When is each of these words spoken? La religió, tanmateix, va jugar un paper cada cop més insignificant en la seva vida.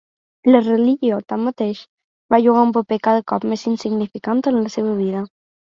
La 0.53 0.61
religió, 0.67 1.19
tanmateix, 1.33 1.81
va 2.35 2.41
jugar 2.49 2.65
un 2.69 2.75
paper 2.81 3.01
cada 3.09 3.27
cop 3.35 3.49
més 3.53 3.69
insignificant 3.75 4.45
en 4.55 4.63
la 4.65 4.79
seva 4.81 5.01
vida. 5.07 5.29